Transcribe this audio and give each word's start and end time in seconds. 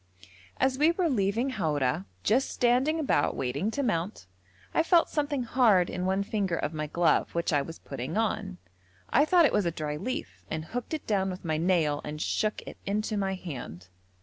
As 0.59 0.79
we 0.79 0.89
were 0.91 1.07
leaving 1.11 1.51
Haura, 1.51 2.05
just 2.23 2.49
standing 2.49 2.99
about 2.99 3.35
waiting 3.35 3.69
to 3.69 3.83
mount, 3.83 4.25
I 4.73 4.81
felt 4.81 5.09
something 5.11 5.43
hard 5.43 5.91
in 5.91 6.07
one 6.07 6.23
finger 6.23 6.55
of 6.55 6.73
my 6.73 6.87
glove 6.87 7.35
which 7.35 7.53
I 7.53 7.61
was 7.61 7.77
putting 7.77 8.17
on. 8.17 8.57
I 9.11 9.25
thought 9.25 9.45
it 9.45 9.53
was 9.53 9.67
a 9.67 9.69
dry 9.71 9.97
leaf 9.97 10.43
and 10.49 10.65
hooked 10.65 10.95
it 10.95 11.05
down 11.05 11.29
with 11.29 11.45
my 11.45 11.57
nail 11.57 12.01
and 12.03 12.19
shook 12.19 12.63
it 12.63 12.77
into 12.83 13.15
my 13.15 13.35
hand. 13.35 13.89